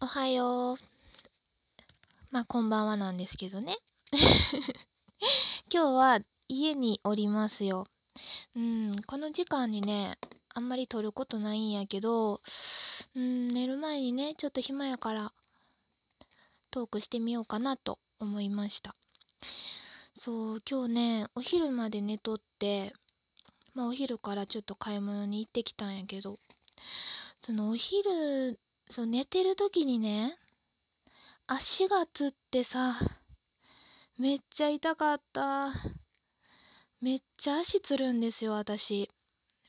[0.00, 0.76] おはよう。
[2.30, 3.78] まあ、こんばんはなんですけどね。
[5.72, 7.88] 今日は家におりますよ。
[8.54, 10.16] うん、この時間にね、
[10.54, 12.40] あんまり撮ることないんやけど、
[13.16, 15.32] うん、寝る前にね、ちょっと暇やから
[16.70, 18.94] トークしてみようかなと思いました。
[20.14, 22.94] そう、今日ね、お昼まで寝とって、
[23.74, 26.38] まあお昼からちょっと買い物に行ってきたんやけど、
[27.42, 28.60] そのお昼
[28.90, 30.38] そう、寝てる時にね、
[31.46, 32.98] 足がつってさ、
[34.18, 35.72] めっちゃ痛かった。
[37.00, 39.10] めっちゃ足つるんですよ、私。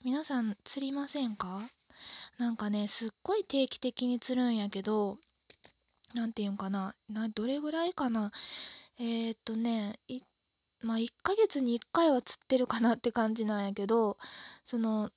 [0.03, 1.69] 皆さん、つりませんか？
[2.37, 5.17] なんかね、すっごい定期的につるんやけど、
[6.13, 8.31] なんていうんかな、などれぐらいかな？
[8.97, 10.21] えー、っとね、い
[10.81, 14.17] まあ、1ヶ月に1回はつってるかなって感じなんやけど、
[14.65, 15.11] その、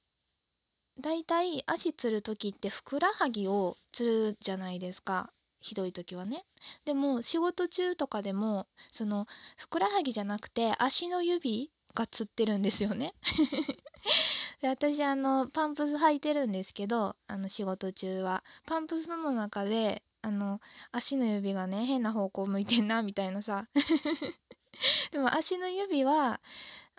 [1.01, 5.33] だいたい足つる時ってふくらはぎをつるじゃないですか。
[5.61, 6.45] ひどい時はね。
[6.85, 9.27] でも仕事中とかでもその
[9.57, 13.15] ふくらはぎじゃなくて足の指がつってるんですよね。
[14.61, 18.45] で私あのパンプス履いてるんですけどあの仕事中は。
[18.67, 23.67] パンプスの中であの足の指がね変な方向向いてんなみたいなさ。
[25.13, 26.41] でも足の指は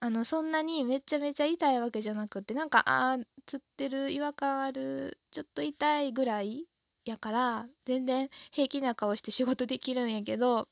[0.04, 6.66] あのそんなにめちゃめちゃ痛いわけじゃなくってなんかあーつってる違和感あるちょっと痛いぐらい
[7.06, 10.68] やから全然平気な顔して仕事できるんやけど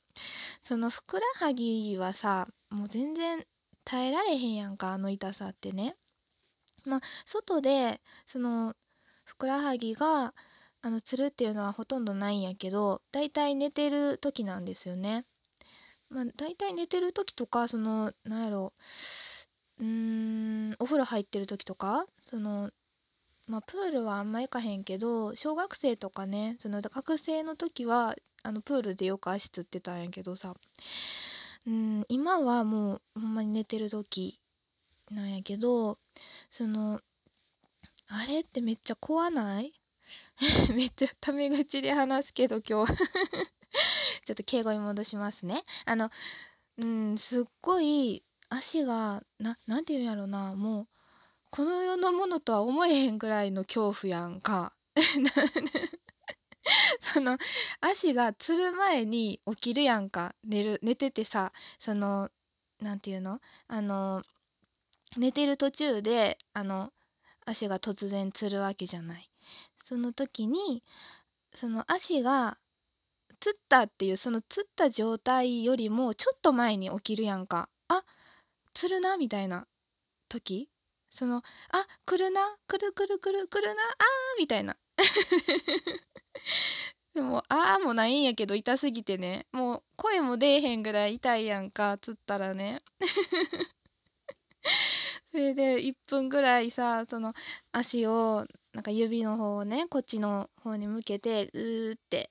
[0.67, 3.45] そのふくらはぎはさもう全然
[3.85, 5.95] 耐えられへんやんかあの痛さってね。
[6.83, 8.75] まあ外でその
[9.23, 10.33] ふくらはぎが
[10.81, 15.25] あのつるっていうのはほとんどないんやけどだいたい寝てる時なんですよね。
[16.11, 18.73] まあ、大体寝てる時とかそのなんやろ
[19.81, 22.05] うーんお風呂入ってる時とか？
[22.29, 22.71] その
[23.47, 30.55] まあプールはあんま行かへんけど小学生とかねその学生の時はあのプールでよく足つってたんやけどさ。
[31.67, 34.39] うん今はもうほんまに寝てる時
[35.11, 35.99] なんやけど
[36.49, 37.01] その
[38.07, 39.73] あれってめっちゃ怖ない？
[40.75, 42.93] めっちゃタメ口で話すけど今日
[44.25, 45.63] ちょっと敬語に戻しますね。
[45.85, 46.09] あの、
[46.77, 50.87] うん、すっごい足が、な、なんて言うんやろな、もう、
[51.51, 54.73] この世のものとは思えへんぐらいの恐怖やんか。
[57.13, 57.37] その
[57.79, 60.35] 足がつる前に起きるやんか。
[60.43, 62.29] 寝る寝ててさその
[62.79, 63.41] なんていうの？
[63.67, 64.21] あの
[65.17, 66.93] 寝てる途中であの
[67.45, 69.29] 足が突然つるわけじゃない。
[69.85, 70.83] その時に
[71.55, 72.57] その足が
[73.39, 77.69] 釣ったっていうその釣った状態よりもちょっと前に起きるやんか。
[77.89, 78.03] あ
[78.73, 79.67] 釣るなみたいな
[80.29, 80.69] 時？
[81.09, 84.77] そのあ来るな来る来る来る来るなあーみたいな。
[87.13, 89.47] でもあーもないんやけど痛すぎてね。
[89.51, 92.81] もう声も出えへんぐらい痛いやんかつったらね。
[95.31, 97.33] それで1分ぐらいさその
[97.71, 102.29] 足をなんか指の方をねこっちの方に向けてうーって。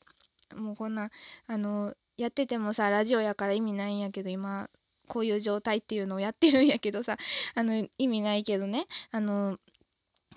[0.54, 1.10] もうこんな
[1.46, 4.68] あのやっててもさラジオやから意味ないんやけど今
[5.10, 7.18] こういう状態っていうのをやってるんやけどさ
[7.54, 9.58] あの意味ないけどねあの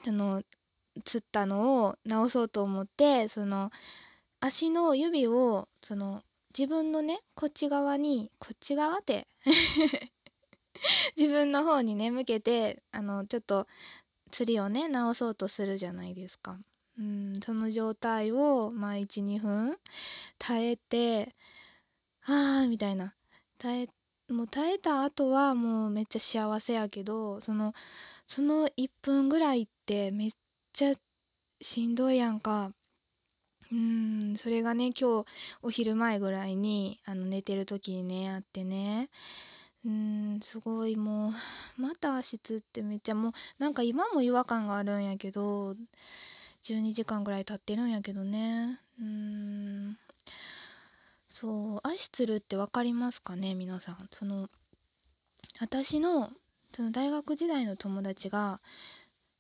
[0.04, 0.44] その
[1.06, 3.72] つったのを直そうと思ってその
[4.40, 6.24] 足の指をその
[6.58, 9.28] 自分のねこっち側にこっち側って
[11.16, 13.68] 自分の方にね向けてあのちょっと
[14.32, 16.58] 釣りをね直そうとするじゃないですか。
[16.98, 19.78] うん、その状態を、まあ、1、2分
[20.38, 21.36] 耐えて、
[22.26, 23.16] あーみたいな。
[23.58, 23.90] 耐え、
[24.30, 27.74] もう耐えた後はもうめっちゃ幸せやけど、その、
[28.28, 30.32] その1分ぐらいってめっ
[30.74, 30.94] ちゃ
[31.62, 32.72] しんどいやんか。
[33.72, 35.26] うん、それがね、今日
[35.62, 39.10] お昼前ぐらいに、あの、寝てる時にね、あってね。
[39.86, 41.34] うん、すごいもう、
[41.82, 45.76] また足つってめっちゃもう、なんか今も違和感があるんやけど、
[46.64, 49.98] 12時間ぐらい経ってるんやけどねうん
[51.34, 54.08] そう足つるって分かりますかね皆さん。
[54.12, 54.50] その
[55.60, 56.30] 私の
[56.76, 58.62] その大学時代の友達が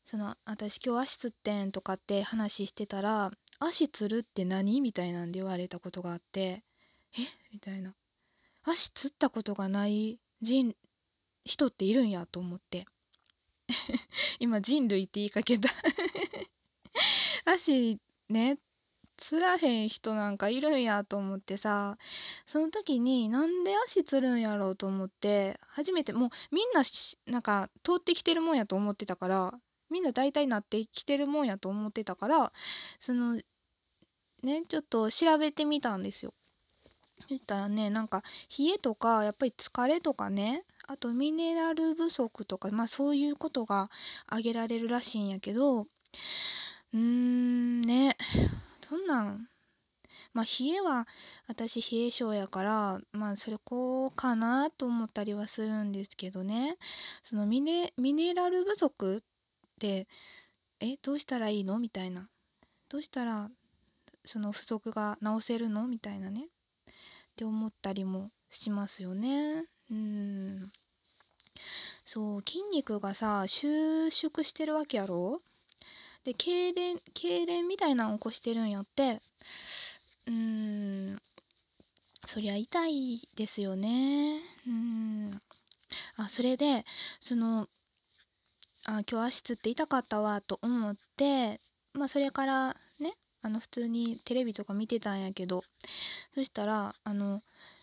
[0.07, 6.63] その私今日足つってんとかって話してたら足つるって何みたいなんで言われたことがあって
[7.15, 7.19] え？
[7.53, 7.93] みたいな。
[8.63, 10.73] 足つったことがない人
[11.45, 12.85] 人っているんやと思って。
[14.39, 15.69] 今人類って言いかけた。
[17.45, 17.99] 足
[18.29, 18.57] ね
[19.17, 21.97] つらへん人なんかいるんやと思ってさ
[22.47, 26.83] その時になんで足つるんやろうと思って初めてもうみんな
[27.27, 29.53] なんか通ってきてるもんやと思ってたから
[29.89, 32.51] みんな大体なってきてるもんやと思ってたから
[32.99, 33.35] その
[34.41, 36.33] ねちょっと調べてみたんですよ。
[37.27, 38.21] そしたらねなんか
[38.57, 43.89] 冷えとかやっぱり疲れとかねあとミネラル不足とかまあそういうことが
[44.27, 48.17] 挙げられるらしいんやけどうーんね。
[48.89, 49.47] そんなん？
[50.33, 51.07] まあ冷えは
[51.47, 56.77] 私冷え性やからまあそれこうかなと思ったりはするんですけどね。
[57.23, 59.21] そのミネミネラル不足っ
[59.79, 60.07] て
[60.79, 61.79] えどうしたらいいの？
[61.79, 62.29] みたいな。
[62.89, 63.49] どうしたら
[64.25, 65.87] その不足が治せるの？
[65.87, 66.45] みたいなね。
[66.45, 69.65] って思ったりもしますよね。
[69.89, 70.71] うん。
[72.05, 75.41] そう筋肉がさ収縮してるわけやろ？
[76.25, 79.21] で痙攣痙攣みたいなの起こしてるんやって。
[80.27, 81.21] うーん。
[82.27, 84.41] そりゃ痛いですよね。
[84.67, 85.41] うん。
[86.17, 86.85] あそれで
[87.19, 87.67] その
[88.85, 91.61] あ今日足つって痛かったわと思って
[91.93, 95.63] まあそれからねあの普通にテレビとか見てたんやけど。
[96.33, 97.41] そしたらあの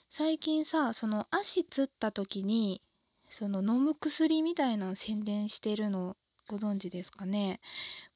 [0.09, 2.83] 最近さその足つった時に
[3.29, 6.17] その飲む薬みたいな宣伝してるの
[6.51, 7.61] ご存知ですかね？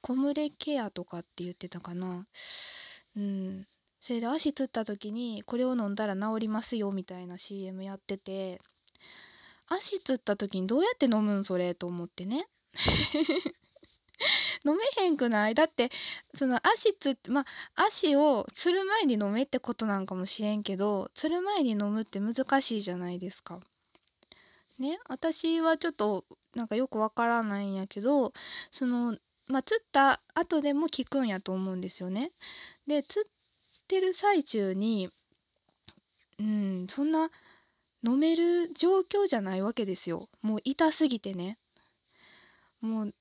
[0.00, 2.26] コムレケアとかって言ってたかな？
[3.16, 3.69] うん。
[4.00, 8.60] それで足つった時にこれを飲んだら治りますよみたいな CM やってて。
[9.69, 12.48] 足つった時にどうやって飲むんそれと思ってね。
[14.66, 15.54] 飲めへんくない？
[15.54, 15.90] だって
[16.36, 17.42] その足つってま
[17.76, 23.60] あ足をつる前に飲めってことなんかもしれんけどつる前に飲むって難しいじゃないですか。
[24.78, 24.98] ね？
[25.08, 28.32] 私はちょっとなんかよくわからないんやけど
[28.72, 29.16] その
[29.48, 32.32] まあつった後でも効くんやと思うんですよね。
[32.86, 33.22] でつっ
[33.88, 35.10] てる最中に
[36.38, 37.30] うんそんな
[38.06, 40.28] 飲める状況じゃないわけですよ。
[40.42, 41.58] もう痛すぎてね。
[42.80, 43.14] もう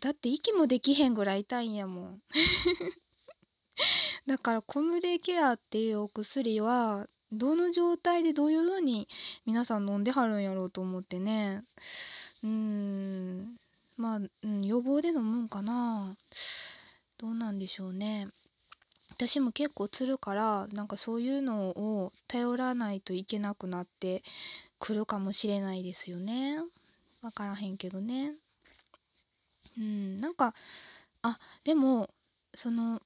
[0.00, 2.22] だって息もできへんぐらい痛いんやもん
[4.26, 9.08] だからコムレケアっていうお薬はどの状態でどういう風に
[9.46, 11.64] 皆さん飲んではるんやろうと思ってね
[12.44, 13.56] うーん。
[13.96, 16.14] まあ、うん、予防で飲むんかな。
[17.18, 18.28] どうなんでしょうね。
[19.10, 24.22] 私も結構つるからなんかそういうのを頼らないといけなくなって
[24.78, 26.58] くるかもしれないですよね。
[27.22, 28.34] わからへんけどね。
[29.78, 30.54] うん、なんか、
[31.22, 32.10] あ、でも、
[32.54, 33.00] その、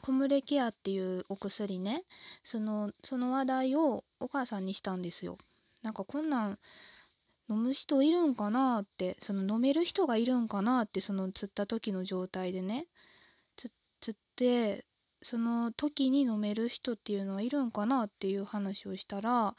[0.00, 2.04] コムレケアっていうお薬ね、
[2.44, 5.36] その、その話題をお母さんにしたんですよ。
[5.82, 6.58] なんかこんなん
[7.50, 12.86] 飲む人いるんかなって、その飲める人がいるんかなって、その釣った時の状態でね、
[14.00, 14.86] 釣って、
[15.22, 19.56] その時に飲める人っていうのはいるんかなっていう話をしたら、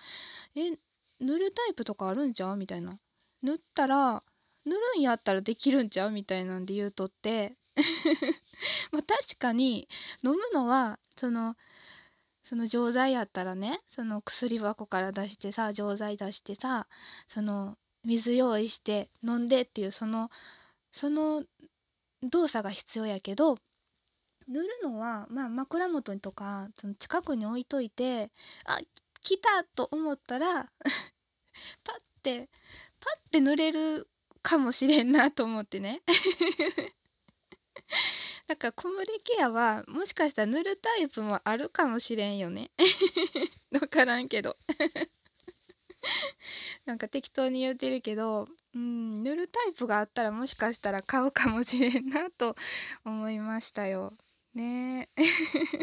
[0.56, 0.78] え、
[1.20, 2.56] 塗るタイプとかあるんちゃう？
[2.58, 2.98] みたいな。
[3.44, 4.24] 塗ったら
[4.66, 6.12] 塗るんやったらできるんちゃう？
[6.12, 7.56] みたいなんで言うとって。
[8.92, 9.88] まあ確かに
[10.24, 11.56] 飲むのはその
[12.50, 16.88] その錠剤やったらねその薬箱から出してさ錠剤出してさ
[17.32, 20.32] その水用意して飲んでっていうその
[20.92, 21.44] その
[22.24, 23.60] 動作が必要やけど
[24.48, 28.32] 塗るのはまあ枕元とかその近くに置いといて
[28.66, 28.80] あ
[29.22, 30.72] 来たと思ったら
[31.84, 32.50] パッて
[33.00, 34.10] パッて塗れる
[34.42, 36.02] かもしれんなと思ってね。
[38.50, 42.72] だからコムレケアはもしかしたら塗るタイプもあるかもしれんよね。
[43.70, 44.58] 分からんけど。
[46.86, 52.56] なんか適当に言うてるけどうん塗るタイプがあったらもしかしたら買うかもしれんなと
[53.06, 54.14] 思いましたよ。
[54.56, 55.10] ね。
[55.16, 55.24] え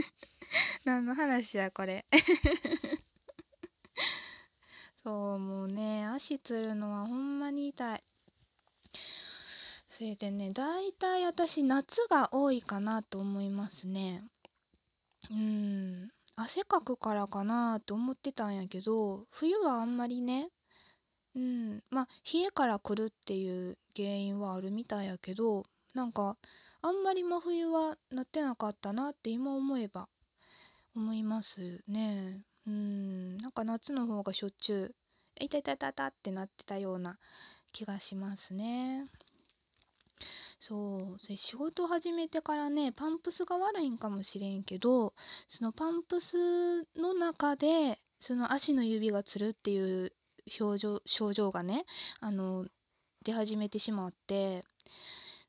[0.84, 2.04] 何の話やこれ。
[5.04, 8.02] そうもうね足つるのはほんまに痛い。
[9.96, 14.24] それでね大体私夏が多いかなと思いますね。
[15.30, 16.10] うん。
[16.36, 20.50] 汗かくからかなと思ってたんやけど冬はあんまりね。
[21.34, 21.82] うん。
[21.88, 26.36] まあ冷えから来るっていう原因はあるみたいやけどなんか
[26.82, 30.08] あんまり真冬はなってなかったなって今思えば
[30.94, 32.42] 思いますね。
[32.66, 33.38] うん。
[33.38, 34.94] なんか夏の方がしょっちゅう
[35.40, 37.18] 「いたいたいたた」ってなってたような
[37.72, 39.06] 気がしますね。
[40.58, 45.12] そう仕事始めてからねパンプスが悪いんかもしれんけど
[45.48, 50.12] そのパンプスの中でその足の指がつるっていう
[50.60, 51.84] 表情症状がね
[52.20, 52.66] あの
[53.24, 54.64] 出始めてしまって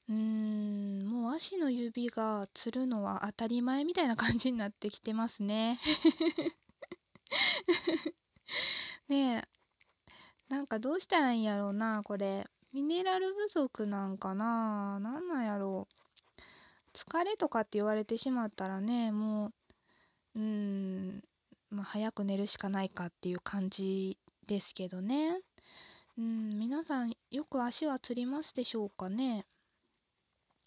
[0.10, 5.80] うーんもう足の指がつるのは当たり前みたいな感じになってきてますね。
[9.10, 9.48] ねえ
[10.50, 12.48] なんかどうしたらいいんやろうなこれ。
[12.78, 15.00] ミネラル不足なんかな？
[15.00, 15.88] なんなんやろ？
[15.90, 15.94] う
[16.96, 19.52] 疲れとかって言われてしまったらねも
[20.36, 21.24] ううん
[21.72, 25.40] まあ、早く寝るしかないかっていう感じですけどね。
[26.20, 29.48] うん皆さんよく足はつりますでしょうかね？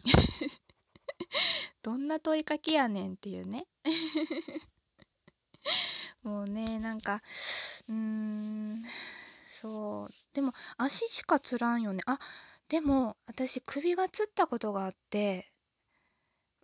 [1.82, 3.68] どんな問いかけやねんっていうね。
[6.24, 7.22] もうねなんか
[7.88, 8.82] うーん
[9.60, 10.14] そう。
[10.32, 12.02] でも足しかつらんよね。
[12.06, 12.18] あ
[12.68, 15.50] でも私首がつったことがあって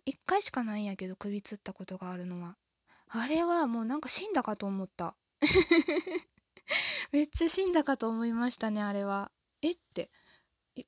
[0.05, 2.55] 1回しかないんやけど首つったことがあるのは。
[3.09, 5.15] あれはもうなんか死んだかと思った。
[7.11, 9.31] めっちゃ死んだかと思いましたねあれは。
[9.61, 10.09] えって。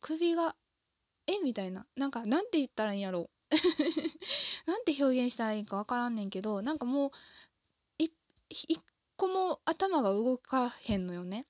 [0.01, 0.55] 首が
[1.27, 1.85] えみたいな。
[1.95, 3.29] なんかなんて言ったらいいんやろ
[4.65, 7.11] なんて表現したらいいかわからんねんけどなんかもう
[7.99, 8.81] 一
[9.15, 11.45] 個も頭が動かへんのよね。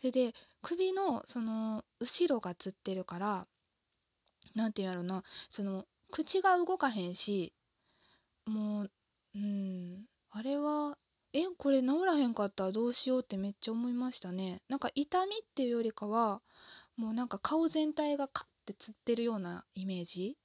[0.00, 3.46] それで首のその後ろがつってるから
[4.54, 7.52] なんて言うんやろなその口が動かへんし
[8.46, 8.90] もう
[9.34, 10.96] うんあれは
[11.32, 14.62] えこれ治らへんかったらどうしようってめっちゃ思いましたね。
[14.68, 16.42] なんか痛みっていうよりかは
[16.96, 20.36] もうなんか顔全体がカッてつってるようなイメージ。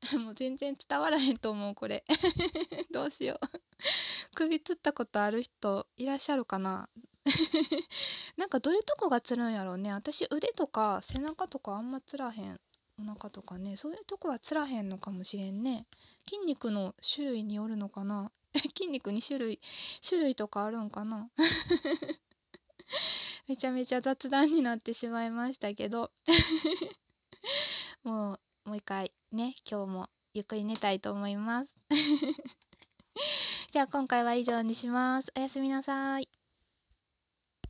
[0.24, 2.04] もう全然伝わらへんと思うこれ。
[2.92, 3.46] どうしよう。
[4.36, 6.88] 首つったことある人いらっしゃるかな？
[8.36, 9.92] なんかどういうとこがつるんやろうね。
[9.92, 12.60] 私腕とか背中とかあんまつらへん。
[13.00, 13.76] お腹とかね。
[13.76, 15.86] そういうとこはつらへんのかもしれんね。
[16.28, 18.32] 筋肉の種類によるのかな。
[18.76, 19.60] 筋肉に種類
[20.06, 21.30] 種類とかあるんかな。
[23.46, 26.10] めちゃめちゃ雑談になってしまいましたけど。
[28.04, 31.74] もうもう一回ね今日もゆっくり寝たいと思います。
[33.70, 35.32] じゃあ今回は以上にします。
[35.36, 36.37] おやすみなさい。